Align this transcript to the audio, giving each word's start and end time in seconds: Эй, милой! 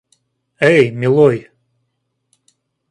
Эй, 0.71 0.89
милой! 0.89 1.39